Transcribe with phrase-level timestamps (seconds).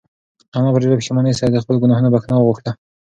[0.57, 2.71] انا په ډېرې پښېمانۍ سره د خپلو گناهونو بښنه وغوښته.